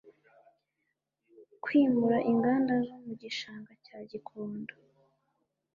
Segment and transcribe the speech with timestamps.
[1.63, 4.75] Kwimura inganda zo mu Gishanga cya Gikondo